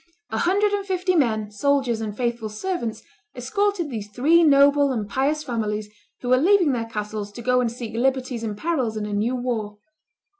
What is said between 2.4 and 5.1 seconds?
servants, escorted these three noble and